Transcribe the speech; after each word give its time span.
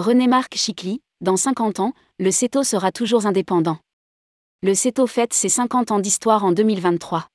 René-Marc 0.00 0.56
Chicly, 0.56 1.02
dans 1.20 1.36
50 1.36 1.78
ans, 1.78 1.92
le 2.18 2.30
CETO 2.30 2.64
sera 2.64 2.90
toujours 2.90 3.26
indépendant. 3.26 3.76
Le 4.62 4.74
CETO 4.74 5.06
fête 5.06 5.34
ses 5.34 5.50
50 5.50 5.90
ans 5.90 6.00
d'histoire 6.00 6.42
en 6.42 6.52
2023. 6.52 7.26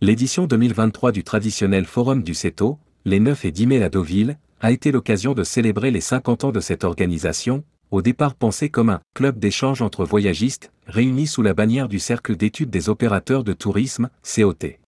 L'édition 0.00 0.46
2023 0.46 1.12
du 1.12 1.24
traditionnel 1.24 1.84
Forum 1.84 2.22
du 2.22 2.32
CETO, 2.32 2.78
les 3.04 3.20
9 3.20 3.44
et 3.44 3.52
10 3.52 3.66
mai 3.66 3.82
à 3.82 3.90
Deauville, 3.90 4.38
a 4.62 4.72
été 4.72 4.92
l'occasion 4.92 5.34
de 5.34 5.44
célébrer 5.44 5.90
les 5.90 6.00
50 6.00 6.44
ans 6.44 6.52
de 6.52 6.60
cette 6.60 6.84
organisation, 6.84 7.64
au 7.90 8.00
départ 8.00 8.34
pensée 8.34 8.70
comme 8.70 8.88
un 8.88 9.02
club 9.14 9.38
d'échange 9.38 9.82
entre 9.82 10.06
voyagistes, 10.06 10.72
réunis 10.86 11.26
sous 11.26 11.42
la 11.42 11.52
bannière 11.52 11.88
du 11.88 11.98
Cercle 11.98 12.34
d'études 12.34 12.70
des 12.70 12.88
opérateurs 12.88 13.44
de 13.44 13.52
tourisme, 13.52 14.08
COT. 14.22 14.78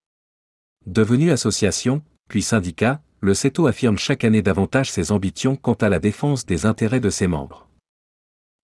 Devenu 0.87 1.31
association, 1.31 2.03
puis 2.29 2.41
syndicat, 2.41 3.03
le 3.21 3.35
CETO 3.35 3.67
affirme 3.67 3.99
chaque 3.99 4.25
année 4.25 4.43
davantage 4.43 4.91
ses 4.91 5.11
ambitions 5.13 5.57
quant 5.57 5.75
à 5.75 5.89
la 5.89 5.99
défense 5.99 6.47
des 6.47 6.67
intérêts 6.67 7.01
de 7.01 7.11
ses 7.11 7.27
membres. 7.27 7.69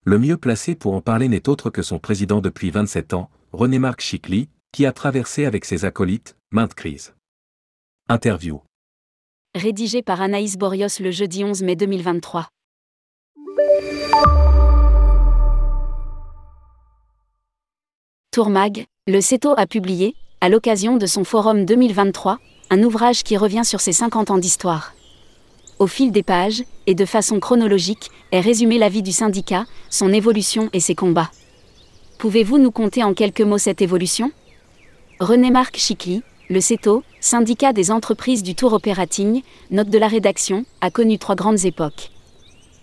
Le 0.05 0.19
mieux 0.19 0.37
placé 0.37 0.75
pour 0.75 0.95
en 0.95 1.01
parler 1.01 1.29
n'est 1.29 1.49
autre 1.49 1.71
que 1.71 1.83
son 1.83 1.99
président 1.99 2.41
depuis 2.41 2.71
27 2.71 3.15
ans, 3.15 3.31
René-Marc 3.53 4.01
Chicly, 4.01 4.49
qui 4.73 4.85
a 4.87 4.93
traversé 4.93 5.45
avec 5.45 5.65
ses 5.65 5.85
acolytes 5.85 6.37
maintes 6.51 6.75
crises. 6.75 7.15
Interview. 8.09 8.61
Rédigé 9.55 10.03
par 10.03 10.21
Anaïs 10.21 10.57
Borios 10.57 11.01
le 11.01 11.11
jeudi 11.11 11.45
11 11.45 11.63
mai 11.63 11.77
2023. 11.77 12.49
Tourmag, 18.33 18.87
le 19.07 19.21
CETO 19.21 19.55
a 19.57 19.67
publié, 19.67 20.15
à 20.41 20.49
l'occasion 20.49 20.97
de 20.97 21.07
son 21.07 21.23
forum 21.23 21.67
2023, 21.67 22.39
un 22.73 22.83
ouvrage 22.85 23.23
qui 23.23 23.37
revient 23.37 23.67
sur 23.67 23.83
ses 23.83 23.93
50 23.93 24.31
ans 24.31 24.39
d'histoire. 24.39 24.95
Au 25.79 25.87
fil 25.87 26.11
des 26.11 26.23
pages, 26.23 26.65
et 26.87 26.95
de 26.95 27.05
façon 27.05 27.39
chronologique, 27.39 28.11
est 28.31 28.41
résumé 28.41 28.79
la 28.79 28.89
vie 28.89 29.03
du 29.03 29.13
syndicat, 29.13 29.67
son 29.91 30.11
évolution 30.11 30.71
et 30.73 30.81
ses 30.81 30.95
combats. 30.95 31.31
Pouvez-vous 32.17 32.57
nous 32.57 32.71
conter 32.71 33.05
en 33.05 33.13
quelques 33.13 33.43
mots 33.43 33.59
cette 33.59 33.83
évolution? 33.83 34.33
René-Marc 35.21 35.77
Chicly, 35.77 36.23
le 36.49 36.63
CETO, 36.63 37.03
syndicat 37.21 37.75
des 37.75 37.91
entreprises 37.91 38.43
du 38.43 38.55
tour 38.55 38.73
operating, 38.73 39.43
note 39.71 39.91
de 39.91 39.99
la 39.99 40.09
rédaction, 40.09 40.65
a 40.81 40.91
connu 40.91 41.19
trois 41.19 41.35
grandes 41.35 41.67
époques. 41.67 42.11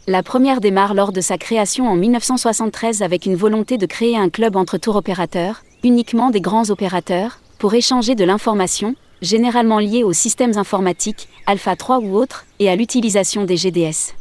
La 0.05 0.21
première 0.21 0.61
démarre 0.61 0.93
lors 0.93 1.11
de 1.11 1.21
sa 1.21 1.39
création 1.39 1.87
en 1.87 1.95
1973 1.95 3.01
avec 3.01 3.25
une 3.25 3.35
volonté 3.35 3.79
de 3.79 3.87
créer 3.87 4.15
un 4.15 4.29
club 4.29 4.55
entre 4.55 4.77
tour 4.77 4.97
opérateurs, 4.97 5.63
uniquement 5.83 6.29
des 6.29 6.41
grands 6.41 6.69
opérateurs, 6.69 7.39
pour 7.57 7.73
échanger 7.73 8.13
de 8.13 8.23
l'information, 8.23 8.93
généralement 9.21 9.79
liés 9.79 10.03
aux 10.03 10.13
systèmes 10.13 10.57
informatiques, 10.57 11.27
Alpha 11.45 11.75
3 11.75 11.99
ou 11.99 12.17
autres, 12.17 12.45
et 12.59 12.69
à 12.69 12.75
l'utilisation 12.75 13.45
des 13.45 13.57
GDS. 13.57 14.13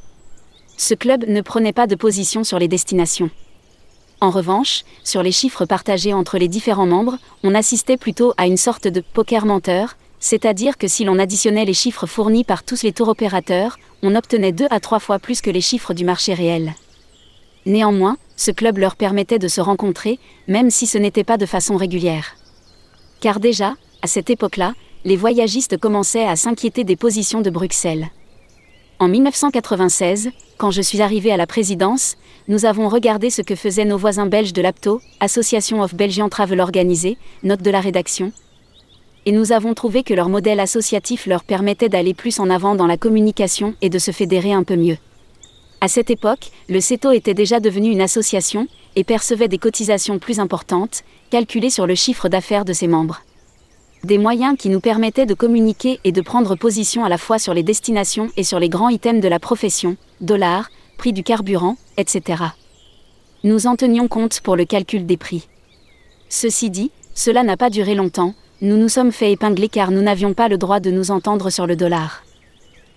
Ce 0.77 0.95
club 0.95 1.25
ne 1.27 1.41
prenait 1.41 1.73
pas 1.73 1.87
de 1.87 1.95
position 1.95 2.45
sur 2.45 2.59
les 2.59 2.69
destinations. 2.69 3.31
En 4.21 4.31
revanche, 4.31 4.85
sur 5.05 5.23
les 5.23 5.33
chiffres 5.33 5.65
partagés 5.65 6.13
entre 6.13 6.39
les 6.39 6.49
différents 6.49 6.87
membres, 6.87 7.19
on 7.45 7.55
assistait 7.55 7.97
plutôt 7.97 8.33
à 8.37 8.47
une 8.47 8.57
sorte 8.57 8.89
de 8.89 9.01
poker 9.01 9.47
menteur, 9.47 9.97
c'est-à-dire 10.21 10.77
que 10.77 10.89
si 10.89 11.05
l'on 11.05 11.19
additionnait 11.19 11.65
les 11.65 11.75
chiffres 11.75 12.07
fournis 12.07 12.45
par 12.45 12.65
tous 12.65 12.83
les 12.83 12.93
tours 12.93 13.09
opérateurs, 13.09 13.79
on 14.03 14.17
obtenait 14.17 14.53
deux 14.53 14.67
à 14.71 14.81
trois 14.81 14.99
fois 14.99 15.19
plus 15.19 15.41
que 15.41 15.51
les 15.51 15.61
chiffres 15.61 15.95
du 15.95 16.05
marché 16.05 16.35
réel. 16.35 16.75
Néanmoins, 17.67 18.17
ce 18.37 18.51
club 18.51 18.79
leur 18.79 18.97
permettait 18.97 19.39
de 19.39 19.49
se 19.49 19.61
rencontrer, 19.61 20.19
même 20.49 20.71
si 20.71 20.87
ce 20.87 20.99
n'était 20.99 21.25
pas 21.25 21.37
de 21.37 21.47
façon 21.47 21.77
régulière. 21.77 22.37
Car 23.21 23.41
déjà, 23.41 23.75
à 24.03 24.07
cette 24.07 24.31
époque-là, 24.31 24.75
les 25.05 25.17
voyagistes 25.17 25.77
commençaient 25.77 26.27
à 26.27 26.37
s'inquiéter 26.37 26.85
des 26.85 26.97
positions 26.97 27.41
de 27.41 27.51
Bruxelles. 27.51 28.11
En 28.99 29.07
1996, 29.07 30.31
quand 30.57 30.73
je 30.73 30.83
suis 30.83 31.03
arrivé 31.03 31.31
à 31.31 31.37
la 31.37 31.47
présidence, 31.47 32.17
nous 32.49 32.65
avons 32.65 32.89
regardé 32.89 33.31
ce 33.31 33.43
que 33.43 33.55
faisaient 33.55 33.85
nos 33.85 33.97
voisins 33.97 34.27
belges 34.27 34.53
de 34.53 34.61
l'APTO, 34.61 35.01
Association 35.21 35.83
of 35.83 35.95
Belgian 35.95 36.29
Travel 36.29 36.61
Organisé, 36.61 37.17
note 37.45 37.63
de 37.63 37.71
la 37.71 37.81
rédaction. 37.81 38.33
Et 39.25 39.31
nous 39.31 39.53
avons 39.53 39.75
trouvé 39.75 40.03
que 40.03 40.15
leur 40.15 40.29
modèle 40.29 40.59
associatif 40.59 41.27
leur 41.27 41.45
permettait 41.45 41.89
d'aller 41.89 42.15
plus 42.15 42.41
en 42.41 42.51
avant 42.51 42.75
dans 42.75 42.87
la 42.87 42.97
communication 42.97 43.75
et 43.83 43.91
de 43.91 44.01
se 44.01 44.11
fédérer 44.11 44.53
un 44.53 44.65
peu 44.65 44.77
mieux. 44.77 44.97
À 45.81 45.87
cette 45.87 46.11
époque, 46.11 46.51
le 46.69 46.81
CETO 46.81 47.13
était 47.13 47.35
déjà 47.35 47.61
devenu 47.61 47.91
une 47.91 48.01
association 48.01 48.67
et 48.97 49.05
percevait 49.05 49.47
des 49.47 49.59
cotisations 49.59 50.19
plus 50.19 50.41
importantes, 50.41 51.05
calculées 51.31 51.71
sur 51.71 51.87
le 51.87 51.95
chiffre 51.95 52.29
d'affaires 52.29 52.65
de 52.65 52.73
ses 52.73 52.89
membres 52.89 53.21
des 54.05 54.19
moyens 54.19 54.57
qui 54.57 54.69
nous 54.69 54.81
permettaient 54.81 55.27
de 55.27 55.35
communiquer 55.35 56.01
et 56.05 56.13
de 56.13 56.21
prendre 56.21 56.57
position 56.57 57.05
à 57.05 57.09
la 57.09 57.19
fois 57.19 57.39
sur 57.39 57.55
les 57.55 57.63
destinations 57.63 58.31
et 58.37 58.45
sur 58.45 58.61
les 58.61 58.69
grands 58.69 58.89
items 58.89 59.23
de 59.23 59.29
la 59.29 59.41
profession, 59.41 59.97
dollars, 60.21 60.71
prix 60.97 61.13
du 61.13 61.23
carburant, 61.23 61.77
etc. 61.97 62.43
Nous 63.45 63.67
en 63.67 63.77
tenions 63.77 64.09
compte 64.09 64.41
pour 64.41 64.57
le 64.57 64.65
calcul 64.65 65.07
des 65.07 65.17
prix. 65.17 65.49
Ceci 66.29 66.71
dit, 66.71 66.91
cela 67.15 67.43
n'a 67.43 67.57
pas 67.57 67.71
duré 67.71 67.95
longtemps, 67.95 68.35
nous 68.61 68.77
nous 68.77 68.89
sommes 68.89 69.13
fait 69.13 69.33
épingler 69.33 69.69
car 69.69 69.91
nous 69.91 70.03
n'avions 70.03 70.35
pas 70.35 70.49
le 70.49 70.59
droit 70.59 70.81
de 70.81 70.91
nous 70.91 71.11
entendre 71.11 71.51
sur 71.51 71.67
le 71.67 71.77
dollar. 71.77 72.23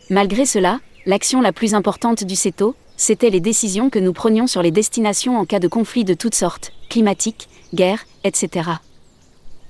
Malgré 0.09 0.45
cela, 0.45 0.79
l'action 1.05 1.41
la 1.41 1.53
plus 1.53 1.73
importante 1.73 2.23
du 2.23 2.35
CETO, 2.35 2.75
c'était 2.97 3.29
les 3.29 3.39
décisions 3.39 3.89
que 3.89 3.99
nous 3.99 4.13
prenions 4.13 4.47
sur 4.47 4.61
les 4.61 4.71
destinations 4.71 5.37
en 5.37 5.45
cas 5.45 5.59
de 5.59 5.67
conflits 5.67 6.03
de 6.03 6.13
toutes 6.13 6.35
sortes, 6.35 6.73
climatiques, 6.89 7.47
guerre, 7.73 8.05
etc 8.23 8.71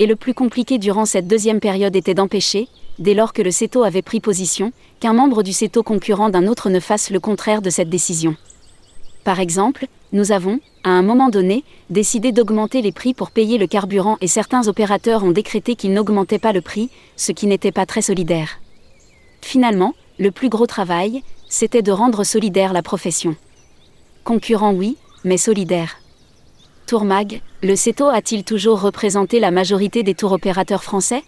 et 0.02 0.08
le 0.08 0.16
plus 0.16 0.34
compliqué 0.34 0.80
durant 0.80 1.06
cette 1.06 1.28
deuxième 1.28 1.60
période 1.60 1.96
était 1.96 2.16
d'empêcher, 2.16 2.68
dès 2.98 3.14
lors 3.14 3.34
que 3.34 3.44
le 3.44 3.52
CETO 3.52 3.84
avait 3.84 4.02
pris 4.02 4.20
position, 4.20 4.74
qu'un 5.00 5.14
membre 5.14 5.44
du 5.44 5.54
CETO 5.54 5.84
concurrent 5.84 6.32
d'un 6.32 6.48
autre 6.48 6.72
ne 6.72 6.80
fasse 6.80 7.12
le 7.12 7.20
contraire 7.20 7.62
de 7.62 7.70
cette 7.70 7.88
décision. 7.88 8.36
Par 9.24 9.40
exemple, 9.40 9.86
nous 10.12 10.32
avons, 10.32 10.60
à 10.84 10.90
un 10.90 11.04
moment 11.04 11.30
donné, 11.30 11.64
décidé 11.92 12.32
d'augmenter 12.32 12.82
les 12.82 12.92
prix 12.92 13.14
pour 13.14 13.30
payer 13.30 13.60
le 13.60 13.68
carburant 13.68 14.18
et 14.22 14.28
certains 14.28 14.68
opérateurs 14.68 15.24
ont 15.24 15.30
décrété 15.30 15.76
qu'ils 15.76 15.94
n'augmentaient 15.94 16.40
pas 16.40 16.52
le 16.52 16.62
prix, 16.62 16.90
ce 17.16 17.32
qui 17.32 17.46
n'était 17.46 17.72
pas 17.72 17.86
très 17.86 18.02
solidaire. 18.02 18.60
Finalement, 19.44 19.94
le 20.18 20.32
plus 20.32 20.50
gros 20.50 20.66
travail, 20.66 21.22
c'était 21.48 21.84
de 21.84 21.92
rendre 21.92 22.24
solidaire 22.24 22.74
la 22.74 22.82
profession. 22.82 23.36
Concurrent 24.24 24.74
oui, 24.74 24.98
mais 25.24 25.38
solidaire. 25.38 26.01
Tourmag, 26.92 27.42
le 27.64 27.78
CETO 27.78 28.10
a-t-il 28.10 28.44
toujours 28.44 28.82
représenté 28.82 29.40
la 29.40 29.50
majorité 29.50 30.04
des 30.04 30.14
tours 30.14 30.34
opérateurs 30.34 30.84
français? 30.84 31.24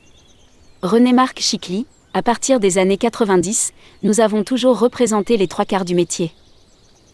René-Marc 0.81 1.39
Chicly, 1.39 1.85
à 2.13 2.21
partir 2.21 2.59
des 2.59 2.77
années 2.77 2.97
90, 2.97 3.71
nous 4.03 4.19
avons 4.19 4.43
toujours 4.43 4.77
représenté 4.77 5.37
les 5.37 5.47
trois 5.47 5.63
quarts 5.63 5.85
du 5.85 5.95
métier. 5.95 6.33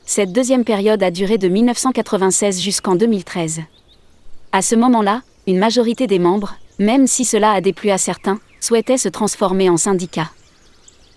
Cette 0.04 0.32
deuxième 0.32 0.64
période 0.64 1.04
a 1.04 1.12
duré 1.12 1.38
de 1.38 1.48
1996 1.48 2.60
jusqu'en 2.60 2.96
2013. 2.96 3.60
À 4.52 4.64
ce 4.64 4.74
moment-là, 4.74 5.22
une 5.46 5.60
majorité 5.60 6.08
des 6.08 6.18
membres, 6.18 6.56
même 6.80 7.06
si 7.06 7.26
cela 7.26 7.52
a 7.52 7.62
déplu 7.62 7.92
à 7.92 8.00
certains, 8.00 8.40
souhaitait 8.60 8.98
se 8.98 9.10
transformer 9.10 9.70
en 9.70 9.78
syndicat. 9.78 10.32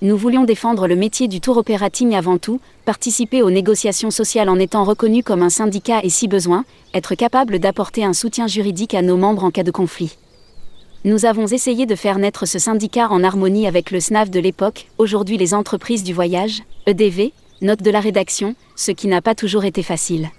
Nous 0.03 0.17
voulions 0.17 0.43
défendre 0.43 0.89
le 0.89 0.97
métier 0.97 1.29
du 1.29 1.41
tour 1.41 1.59
operating 1.59 2.17
avant 2.17 2.37
tout, 2.37 2.59
participer 2.85 3.41
aux 3.41 3.53
négociations 3.53 4.11
sociales 4.11 4.49
en 4.49 4.59
étant 4.59 4.83
reconnu 4.83 5.23
comme 5.23 5.45
un 5.45 5.49
syndicat 5.49 6.01
et 6.03 6.09
si 6.09 6.27
besoin, 6.27 6.65
être 6.93 7.15
capable 7.15 7.61
d'apporter 7.61 8.03
un 8.03 8.13
soutien 8.13 8.49
juridique 8.49 8.95
à 8.95 9.03
nos 9.03 9.17
membres 9.17 9.45
en 9.45 9.53
cas 9.53 9.63
de 9.63 9.71
conflit. 9.71 10.19
Nous 11.05 11.25
avons 11.25 11.47
essayé 11.47 11.87
de 11.87 11.95
faire 11.95 12.19
naître 12.19 12.47
ce 12.47 12.59
syndicat 12.59 13.11
en 13.11 13.23
harmonie 13.23 13.69
avec 13.69 13.93
le 13.93 14.01
SNAV 14.01 14.29
de 14.29 14.41
l'époque, 14.41 14.89
aujourd'hui 14.99 15.39
les 15.39 15.55
entreprises 15.55 16.03
du 16.03 16.13
voyage, 16.13 16.65
EDV, 16.87 17.33
note 17.61 17.83
de 17.83 17.91
la 17.93 18.01
rédaction, 18.01 18.57
ce 18.75 18.91
qui 18.91 19.07
n'a 19.07 19.23
pas 19.23 19.37
toujours 19.37 19.65
été 19.65 19.85
facile. 19.85 20.31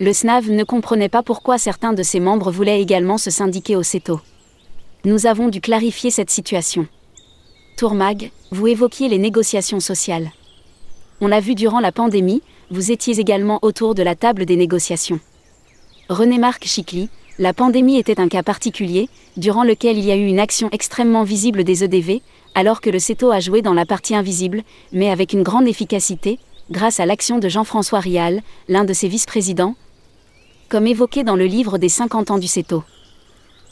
Le 0.00 0.12
SNAV 0.12 0.50
ne 0.50 0.64
comprenait 0.64 1.08
pas 1.08 1.22
pourquoi 1.22 1.56
certains 1.56 1.92
de 1.92 2.02
ses 2.02 2.18
membres 2.18 2.50
voulaient 2.50 2.82
également 2.82 3.16
se 3.16 3.30
syndiquer 3.30 3.76
au 3.76 3.84
CETO. 3.84 4.20
Nous 5.04 5.26
avons 5.26 5.50
dû 5.50 5.60
clarifier 5.60 6.10
cette 6.10 6.30
situation. 6.30 6.88
Tourmag, 7.76 8.30
vous 8.50 8.68
évoquiez 8.68 9.08
les 9.08 9.18
négociations 9.18 9.80
sociales. 9.80 10.30
On 11.20 11.26
l'a 11.26 11.40
vu 11.40 11.54
durant 11.54 11.80
la 11.80 11.90
pandémie, 11.90 12.42
vous 12.70 12.92
étiez 12.92 13.18
également 13.18 13.58
autour 13.62 13.94
de 13.94 14.02
la 14.02 14.14
table 14.14 14.44
des 14.46 14.56
négociations. 14.56 15.20
René-Marc 16.08 16.64
Chicly, 16.64 17.08
la 17.38 17.52
pandémie 17.52 17.98
était 17.98 18.20
un 18.20 18.28
cas 18.28 18.42
particulier, 18.42 19.08
durant 19.36 19.64
lequel 19.64 19.98
il 19.98 20.04
y 20.04 20.12
a 20.12 20.16
eu 20.16 20.26
une 20.26 20.38
action 20.38 20.68
extrêmement 20.70 21.24
visible 21.24 21.64
des 21.64 21.82
EDV, 21.82 22.20
alors 22.54 22.80
que 22.80 22.90
le 22.90 22.98
CETO 22.98 23.30
a 23.30 23.40
joué 23.40 23.62
dans 23.62 23.74
la 23.74 23.86
partie 23.86 24.14
invisible, 24.14 24.62
mais 24.92 25.10
avec 25.10 25.32
une 25.32 25.42
grande 25.42 25.66
efficacité, 25.66 26.38
grâce 26.70 27.00
à 27.00 27.06
l'action 27.06 27.38
de 27.38 27.48
Jean-François 27.48 28.00
Rial, 28.00 28.42
l'un 28.68 28.84
de 28.84 28.92
ses 28.92 29.08
vice-présidents, 29.08 29.74
comme 30.68 30.86
évoqué 30.86 31.24
dans 31.24 31.36
le 31.36 31.46
livre 31.46 31.78
des 31.78 31.88
50 31.88 32.30
ans 32.30 32.38
du 32.38 32.46
CETO. 32.46 32.84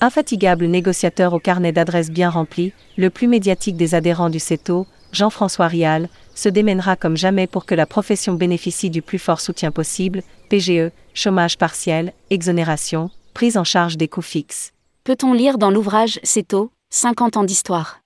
Infatigable 0.03 0.65
négociateur 0.65 1.35
au 1.35 1.39
carnet 1.39 1.73
d'adresses 1.73 2.11
bien 2.11 2.31
rempli, 2.31 2.73
le 2.97 3.11
plus 3.11 3.29
médiatique 3.29 3.77
des 3.77 3.95
adhérents 3.95 4.31
du 4.31 4.39
CETO, 4.39 4.87
Jean-François 5.13 5.67
Rial, 5.67 6.09
se 6.35 6.49
démènera 6.49 6.97
comme 6.97 7.19
jamais 7.19 7.47
pour 7.47 7.67
que 7.67 7.75
la 7.75 7.85
profession 7.85 8.33
bénéficie 8.33 8.89
du 8.89 9.03
plus 9.03 9.19
fort 9.19 9.43
soutien 9.43 9.71
possible, 9.71 10.23
PGE, 10.49 10.91
chômage 11.13 11.59
partiel, 11.59 12.15
exonération, 12.31 13.11
prise 13.35 13.59
en 13.59 13.65
charge 13.65 13.99
des 13.99 14.09
coûts 14.09 14.23
fixes. 14.23 14.73
Peut-on 15.05 15.35
lire 15.35 15.59
dans 15.59 15.71
l'ouvrage 15.71 16.19
CETO, 16.23 16.71
50 16.89 17.37
ans 17.37 17.45
d'histoire? 17.45 18.01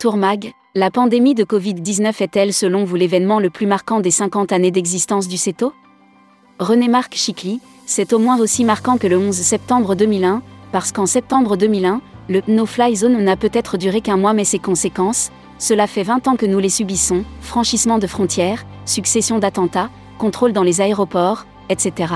Tourmag, 0.00 0.50
La 0.74 0.90
pandémie 0.90 1.36
de 1.36 1.44
Covid-19 1.44 2.20
est-elle 2.20 2.52
selon 2.52 2.84
vous 2.84 2.96
l'événement 2.96 3.38
le 3.38 3.50
plus 3.50 3.66
marquant 3.66 4.00
des 4.00 4.10
50 4.10 4.50
années 4.50 4.72
d'existence 4.72 5.28
du 5.28 5.36
CETO? 5.36 5.72
René-Marc 6.58 7.14
Chicly, 7.14 7.60
c'est 7.86 8.12
au 8.12 8.18
moins 8.18 8.40
aussi 8.40 8.64
marquant 8.64 8.98
que 8.98 9.06
le 9.06 9.16
11 9.16 9.36
septembre 9.36 9.94
2001, 9.94 10.42
parce 10.74 10.90
qu'en 10.90 11.06
septembre 11.06 11.56
2001, 11.56 12.00
le 12.28 12.42
no-fly 12.48 12.96
zone 12.96 13.22
n'a 13.22 13.36
peut-être 13.36 13.78
duré 13.78 14.00
qu'un 14.00 14.16
mois 14.16 14.32
mais 14.32 14.42
ses 14.42 14.58
conséquences, 14.58 15.30
cela 15.56 15.86
fait 15.86 16.02
20 16.02 16.26
ans 16.26 16.34
que 16.34 16.46
nous 16.46 16.58
les 16.58 16.68
subissons, 16.68 17.22
franchissement 17.42 17.98
de 17.98 18.08
frontières, 18.08 18.66
succession 18.84 19.38
d'attentats, 19.38 19.88
contrôle 20.18 20.52
dans 20.52 20.64
les 20.64 20.80
aéroports, 20.80 21.46
etc. 21.68 22.14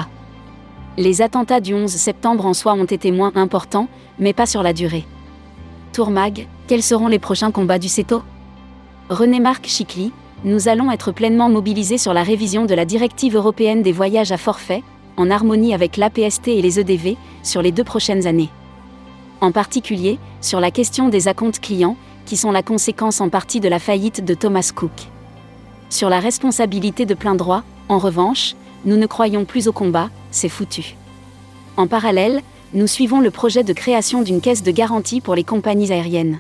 Les 0.97 1.23
attentats 1.23 1.61
du 1.61 1.73
11 1.73 1.89
septembre 1.89 2.47
en 2.47 2.53
soi 2.53 2.73
ont 2.73 2.85
été 2.85 3.13
moins 3.13 3.31
importants, 3.37 3.87
mais 4.19 4.33
pas 4.33 4.47
sur 4.47 4.65
la 4.65 4.73
durée. 4.73 5.05
Tourmag, 5.93 6.49
quels 6.67 6.83
seront 6.83 7.07
les 7.07 7.21
prochains 7.21 7.53
combats 7.53 7.79
du 7.79 7.89
CETO 7.89 8.25
René-Marc 9.09 9.69
Chicly, 9.69 10.11
nous 10.43 10.67
allons 10.67 10.91
être 10.91 11.13
pleinement 11.13 11.49
mobilisés 11.49 11.97
sur 11.97 12.13
la 12.13 12.25
révision 12.25 12.65
de 12.65 12.75
la 12.75 12.85
directive 12.85 13.37
européenne 13.37 13.83
des 13.83 13.93
voyages 13.93 14.33
à 14.33 14.37
forfait, 14.37 14.83
en 15.19 15.31
harmonie 15.31 15.75
avec 15.75 15.99
l'APST 15.99 16.49
et 16.49 16.63
les 16.63 16.81
EDV, 16.81 17.17
sur 17.43 17.61
les 17.61 17.73
deux 17.73 17.85
prochaines 17.85 18.27
années. 18.27 18.49
En 19.41 19.53
particulier, 19.53 20.19
sur 20.41 20.61
la 20.61 20.71
question 20.71 21.09
des 21.09 21.29
acomptes 21.29 21.61
clients, 21.61 21.97
qui 22.25 22.37
sont 22.37 22.51
la 22.51 22.63
conséquence 22.63 23.21
en 23.21 23.29
partie 23.29 23.61
de 23.61 23.69
la 23.69 23.79
faillite 23.79 24.25
de 24.25 24.35
Thomas 24.35 24.71
Cook. 24.75 24.93
Sur 25.91 26.09
la 26.09 26.21
responsabilité 26.21 27.07
de 27.07 27.15
plein 27.15 27.35
droit, 27.35 27.63
en 27.89 27.99
revanche, 27.99 28.55
nous 28.85 28.97
ne 28.97 29.07
croyons 29.07 29.45
plus 29.45 29.69
au 29.69 29.73
combat, 29.73 30.11
c'est 30.31 30.49
foutu. 30.49 30.97
En 31.77 31.87
parallèle, 31.87 32.43
nous 32.75 32.87
suivons 32.87 33.21
le 33.21 33.31
projet 33.31 33.65
de 33.65 33.73
création 33.73 34.23
d'une 34.23 34.41
caisse 34.41 34.63
de 34.63 34.71
garantie 34.71 35.21
pour 35.21 35.35
les 35.35 35.45
compagnies 35.45 35.93
aériennes. 35.93 36.39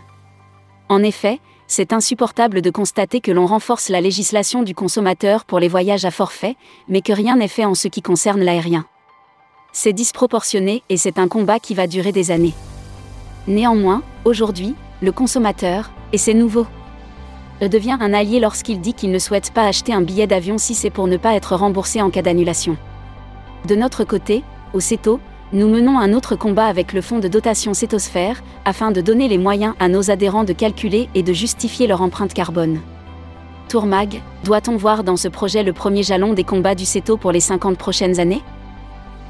En 0.89 1.03
effet, 1.03 1.41
c'est 1.69 1.93
insupportable 1.93 2.63
de 2.63 2.71
constater 2.71 3.21
que 3.21 3.31
l'on 3.31 3.47
renforce 3.47 3.91
la 3.91 4.01
législation 4.01 4.63
du 4.63 4.75
consommateur 4.75 5.45
pour 5.45 5.61
les 5.61 5.69
voyages 5.69 6.07
à 6.07 6.11
forfait, 6.11 6.57
mais 6.89 7.03
que 7.03 7.13
rien 7.13 7.37
n'est 7.37 7.47
fait 7.47 7.67
en 7.67 7.75
ce 7.75 7.89
qui 7.89 8.03
concerne 8.03 8.41
l'aérien. 8.41 8.87
C'est 9.73 9.93
disproportionné 9.93 10.83
et 10.89 10.97
c'est 10.97 11.19
un 11.19 11.29
combat 11.29 11.61
qui 11.61 11.75
va 11.75 11.87
durer 11.87 12.11
des 12.11 12.31
années. 12.31 12.55
Néanmoins, 13.47 14.03
aujourd'hui, 14.25 14.75
le 15.03 15.13
consommateur, 15.13 15.91
et 16.13 16.19
c'est 16.19 16.35
nouveau, 16.35 16.67
devient 17.61 17.99
un 18.01 18.15
allié 18.15 18.41
lorsqu'il 18.41 18.81
dit 18.81 18.95
qu'il 18.95 19.11
ne 19.11 19.19
souhaite 19.19 19.53
pas 19.53 19.67
acheter 19.67 19.93
un 19.93 20.01
billet 20.01 20.27
d'avion 20.27 20.59
si 20.59 20.75
c'est 20.75 20.91
pour 20.91 21.07
ne 21.07 21.17
pas 21.17 21.35
être 21.35 21.55
remboursé 21.55 22.01
en 22.01 22.11
cas 22.11 22.23
d'annulation. 22.23 22.77
De 23.67 23.75
notre 23.75 24.05
côté, 24.05 24.43
au 24.73 24.81
CETO, 24.81 25.21
nous 25.53 25.69
menons 25.69 25.99
un 25.99 26.13
autre 26.13 26.37
combat 26.37 26.67
avec 26.67 26.93
le 26.93 27.01
fonds 27.01 27.21
de 27.21 27.29
dotation 27.29 27.73
Cétosphère, 27.73 28.43
afin 28.67 28.91
de 28.91 29.01
donner 29.01 29.29
les 29.29 29.39
moyens 29.39 29.75
à 29.81 29.89
nos 29.89 30.11
adhérents 30.11 30.45
de 30.45 30.53
calculer 30.53 31.09
et 31.15 31.23
de 31.23 31.33
justifier 31.33 31.87
leur 31.87 32.03
empreinte 32.03 32.35
carbone. 32.35 32.81
Tourmag, 33.69 34.21
doit-on 34.45 34.77
voir 34.77 35.05
dans 35.05 35.17
ce 35.17 35.29
projet 35.29 35.63
le 35.63 35.73
premier 35.73 36.03
jalon 36.03 36.35
des 36.35 36.45
combats 36.45 36.75
du 36.75 36.85
CETO 36.85 37.17
pour 37.17 37.33
les 37.33 37.41
50 37.41 37.79
prochaines 37.79 38.21
années? 38.21 38.43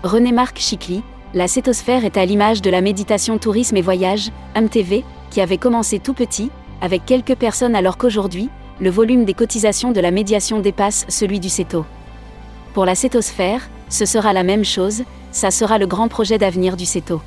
René-Marc 0.02 0.58
Chicly, 0.58 1.02
la 1.34 1.46
Cétosphère 1.46 2.04
est 2.04 2.16
à 2.16 2.24
l'image 2.24 2.62
de 2.62 2.70
la 2.70 2.80
méditation 2.80 3.38
tourisme 3.38 3.76
et 3.76 3.82
voyage, 3.82 4.30
MTV, 4.56 5.04
qui 5.30 5.40
avait 5.40 5.58
commencé 5.58 6.00
tout 6.00 6.14
petit, 6.14 6.50
avec 6.80 7.04
quelques 7.04 7.36
personnes 7.36 7.76
alors 7.76 7.96
qu'aujourd'hui, 7.96 8.48
le 8.80 8.90
volume 8.90 9.24
des 9.24 9.34
cotisations 9.34 9.92
de 9.92 10.00
la 10.00 10.10
médiation 10.10 10.58
dépasse 10.60 11.04
celui 11.08 11.38
du 11.38 11.48
CETO. 11.48 11.84
Pour 12.74 12.84
la 12.84 12.96
Cétosphère, 12.96 13.68
ce 13.88 14.04
sera 14.04 14.32
la 14.32 14.42
même 14.42 14.64
chose, 14.64 15.02
ça 15.30 15.50
sera 15.50 15.78
le 15.78 15.86
grand 15.86 16.08
projet 16.08 16.38
d'avenir 16.38 16.76
du 16.76 16.86
CETO. 16.86 17.20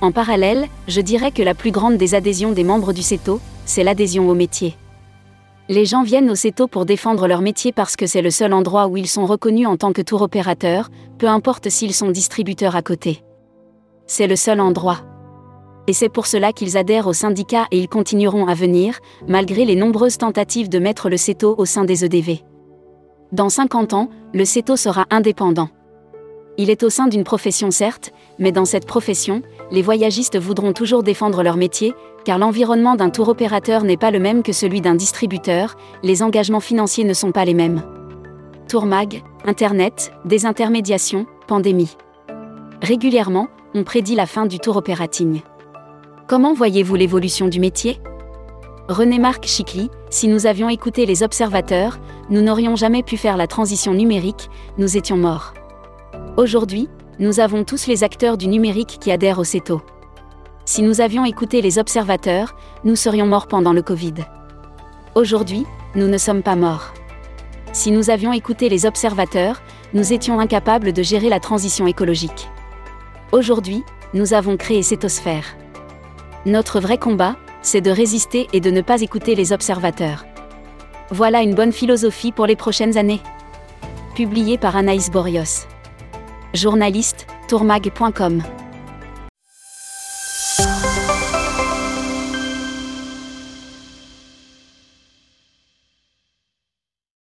En 0.00 0.12
parallèle, 0.12 0.66
je 0.88 1.00
dirais 1.00 1.30
que 1.30 1.42
la 1.42 1.54
plus 1.54 1.70
grande 1.70 1.98
des 1.98 2.14
adhésions 2.14 2.52
des 2.52 2.64
membres 2.64 2.92
du 2.92 3.02
CETO, 3.02 3.40
c'est 3.66 3.84
l'adhésion 3.84 4.28
au 4.28 4.34
métier. 4.34 4.76
Les 5.68 5.84
gens 5.84 6.02
viennent 6.02 6.30
au 6.30 6.34
CETO 6.34 6.66
pour 6.66 6.84
défendre 6.84 7.28
leur 7.28 7.42
métier 7.42 7.70
parce 7.70 7.94
que 7.94 8.06
c'est 8.06 8.22
le 8.22 8.30
seul 8.30 8.52
endroit 8.52 8.88
où 8.88 8.96
ils 8.96 9.06
sont 9.06 9.26
reconnus 9.26 9.68
en 9.68 9.76
tant 9.76 9.92
que 9.92 10.02
tour 10.02 10.22
opérateurs, 10.22 10.88
peu 11.18 11.28
importe 11.28 11.68
s'ils 11.68 11.94
sont 11.94 12.10
distributeurs 12.10 12.74
à 12.74 12.82
côté. 12.82 13.22
C'est 14.06 14.26
le 14.26 14.36
seul 14.36 14.60
endroit. 14.60 14.98
Et 15.86 15.92
c'est 15.92 16.08
pour 16.08 16.26
cela 16.26 16.52
qu'ils 16.52 16.76
adhèrent 16.76 17.06
au 17.06 17.12
syndicat 17.12 17.66
et 17.70 17.78
ils 17.78 17.88
continueront 17.88 18.46
à 18.46 18.54
venir, 18.54 18.98
malgré 19.28 19.64
les 19.64 19.76
nombreuses 19.76 20.18
tentatives 20.18 20.68
de 20.68 20.78
mettre 20.78 21.08
le 21.08 21.16
CETO 21.16 21.54
au 21.56 21.64
sein 21.66 21.84
des 21.84 22.04
EDV. 22.04 22.42
Dans 23.32 23.48
50 23.48 23.92
ans, 23.92 24.08
le 24.32 24.44
CETO 24.44 24.76
sera 24.76 25.06
indépendant. 25.10 25.68
Il 26.62 26.68
est 26.68 26.82
au 26.82 26.90
sein 26.90 27.06
d'une 27.06 27.24
profession 27.24 27.70
certes, 27.70 28.12
mais 28.38 28.52
dans 28.52 28.66
cette 28.66 28.84
profession, 28.84 29.40
les 29.70 29.80
voyagistes 29.80 30.38
voudront 30.38 30.74
toujours 30.74 31.02
défendre 31.02 31.42
leur 31.42 31.56
métier, 31.56 31.94
car 32.26 32.36
l'environnement 32.36 32.96
d'un 32.96 33.08
tour 33.08 33.30
opérateur 33.30 33.82
n'est 33.82 33.96
pas 33.96 34.10
le 34.10 34.18
même 34.18 34.42
que 34.42 34.52
celui 34.52 34.82
d'un 34.82 34.94
distributeur, 34.94 35.78
les 36.02 36.22
engagements 36.22 36.60
financiers 36.60 37.04
ne 37.04 37.14
sont 37.14 37.32
pas 37.32 37.46
les 37.46 37.54
mêmes. 37.54 37.82
Tourmag, 38.68 39.22
Internet, 39.46 40.12
désintermédiation, 40.26 41.24
pandémie. 41.46 41.96
Régulièrement, 42.82 43.48
on 43.72 43.82
prédit 43.82 44.14
la 44.14 44.26
fin 44.26 44.44
du 44.44 44.58
tour 44.58 44.76
operating. 44.76 45.40
Comment 46.28 46.52
voyez-vous 46.52 46.94
l'évolution 46.94 47.48
du 47.48 47.58
métier? 47.58 48.02
René-Marc 48.90 49.46
Chicly, 49.46 49.88
si 50.10 50.28
nous 50.28 50.44
avions 50.44 50.68
écouté 50.68 51.06
les 51.06 51.22
observateurs, 51.22 51.98
nous 52.28 52.42
n'aurions 52.42 52.76
jamais 52.76 53.02
pu 53.02 53.16
faire 53.16 53.38
la 53.38 53.46
transition 53.46 53.94
numérique, 53.94 54.50
nous 54.76 54.98
étions 54.98 55.16
morts. 55.16 55.54
Aujourd'hui, 56.36 56.88
nous 57.18 57.40
avons 57.40 57.64
tous 57.64 57.88
les 57.88 58.04
acteurs 58.04 58.36
du 58.38 58.46
numérique 58.46 58.98
qui 59.00 59.10
adhèrent 59.10 59.40
au 59.40 59.44
CETO. 59.44 59.82
Si 60.64 60.80
nous 60.80 61.00
avions 61.00 61.24
écouté 61.24 61.60
les 61.60 61.78
observateurs, 61.78 62.54
nous 62.84 62.94
serions 62.94 63.26
morts 63.26 63.48
pendant 63.48 63.72
le 63.72 63.82
Covid. 63.82 64.14
Aujourd'hui, 65.16 65.66
nous 65.96 66.06
ne 66.06 66.18
sommes 66.18 66.42
pas 66.42 66.54
morts. 66.54 66.94
Si 67.72 67.90
nous 67.90 68.10
avions 68.10 68.32
écouté 68.32 68.68
les 68.68 68.86
observateurs, 68.86 69.60
nous 69.92 70.12
étions 70.12 70.38
incapables 70.38 70.92
de 70.92 71.02
gérer 71.02 71.28
la 71.28 71.40
transition 71.40 71.88
écologique. 71.88 72.48
Aujourd'hui, 73.32 73.82
nous 74.14 74.32
avons 74.32 74.56
créé 74.56 74.82
Cétosphère. 74.82 75.56
Notre 76.46 76.78
vrai 76.80 76.96
combat, 76.96 77.36
c'est 77.60 77.80
de 77.80 77.90
résister 77.90 78.46
et 78.52 78.60
de 78.60 78.70
ne 78.70 78.82
pas 78.82 79.02
écouter 79.02 79.34
les 79.34 79.52
observateurs. 79.52 80.24
Voilà 81.10 81.42
une 81.42 81.56
bonne 81.56 81.72
philosophie 81.72 82.30
pour 82.30 82.46
les 82.46 82.56
prochaines 82.56 82.96
années. 82.96 83.20
Publié 84.14 84.58
par 84.58 84.76
Anaïs 84.76 85.10
Borios 85.10 85.66
journaliste, 86.54 87.26
tourmag.com. 87.48 88.59